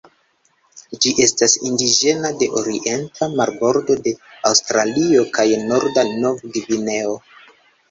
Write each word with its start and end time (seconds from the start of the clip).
Ĝi 1.03 1.11
estas 1.25 1.53
indiĝena 1.69 2.31
de 2.39 2.47
orienta 2.61 3.29
marbordo 3.41 3.99
de 4.09 4.15
Aŭstralio 4.53 5.29
kaj 5.39 5.47
norda 5.69 6.09
Nov-Gvineo. 6.11 7.17